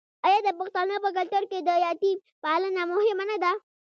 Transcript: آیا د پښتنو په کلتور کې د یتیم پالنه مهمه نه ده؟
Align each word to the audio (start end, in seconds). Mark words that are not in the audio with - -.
آیا 0.27 0.39
د 0.45 0.49
پښتنو 0.59 0.95
په 1.05 1.09
کلتور 1.17 1.43
کې 1.51 1.59
د 1.61 1.69
یتیم 1.85 2.17
پالنه 2.43 2.81
مهمه 2.93 3.25
نه 3.31 3.37
ده؟ 3.43 3.51